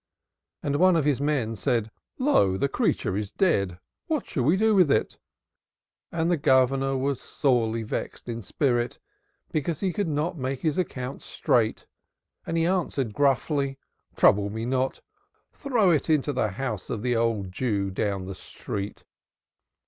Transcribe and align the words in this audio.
And 0.63 0.77
one 0.77 0.95
of 0.95 1.05
his 1.05 1.21
men 1.21 1.55
said, 1.55 1.91
"Lo, 2.17 2.57
the 2.57 2.67
creature 2.67 3.15
is 3.15 3.31
dead. 3.31 3.77
What 4.07 4.25
shall 4.25 4.41
we 4.41 4.57
do 4.57 4.73
with 4.73 4.89
it?" 4.89 5.19
And 6.11 6.31
the 6.31 6.37
Governor 6.37 6.97
was 6.97 7.21
sorely 7.21 7.83
vexed 7.83 8.27
in 8.27 8.41
spirit, 8.41 8.97
because 9.51 9.81
he 9.81 9.93
could 9.93 10.07
not 10.07 10.39
make 10.39 10.61
his 10.61 10.79
accounts 10.79 11.25
straight 11.25 11.85
and 12.47 12.57
he 12.57 12.65
answered 12.65 13.13
gruffly, 13.13 13.77
"Trouble 14.15 14.49
me 14.49 14.65
not! 14.65 15.01
Throw 15.53 15.91
it 15.91 16.09
into 16.09 16.33
the 16.33 16.47
house 16.49 16.89
of 16.89 17.03
the 17.03 17.15
old 17.15 17.51
Jew 17.51 17.91
down 17.91 18.25
the 18.25 18.33
street." 18.33 19.03